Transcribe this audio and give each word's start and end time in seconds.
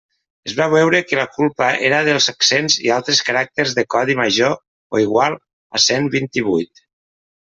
Es 0.49 0.53
va 0.59 0.65
veure 0.73 1.01
que 1.09 1.17
la 1.19 1.25
culpa 1.33 1.65
era 1.89 1.99
dels 2.07 2.29
accents 2.31 2.77
i 2.85 2.89
altres 2.95 3.21
caràcters 3.29 3.75
de 3.81 3.85
codi 3.95 4.17
major 4.21 4.57
o 4.97 5.03
igual 5.05 5.39
que 5.41 5.83
cent 5.89 6.09
vint-i-vuit. 6.19 6.83